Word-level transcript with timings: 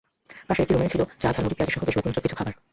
পাশের 0.47 0.63
একটি 0.63 0.73
রুমে 0.73 0.91
ছিল 0.93 1.01
চা, 1.21 1.27
ঝালমুড়ি, 1.33 1.55
পিয়াজুসহ 1.55 1.81
বেশ 1.85 1.95
মুখরোচক 1.97 2.23
কিছু 2.23 2.35
খাবার। 2.35 2.53